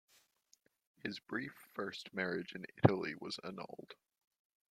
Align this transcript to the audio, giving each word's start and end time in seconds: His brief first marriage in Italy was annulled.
His 1.03 1.19
brief 1.19 1.53
first 1.75 2.11
marriage 2.11 2.55
in 2.55 2.65
Italy 2.83 3.13
was 3.13 3.37
annulled. 3.43 3.93